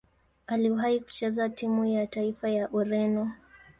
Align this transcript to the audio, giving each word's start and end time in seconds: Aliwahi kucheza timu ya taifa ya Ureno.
Aliwahi 0.47 0.99
kucheza 0.99 1.49
timu 1.49 1.85
ya 1.85 2.07
taifa 2.07 2.49
ya 2.49 2.69
Ureno. 2.69 3.31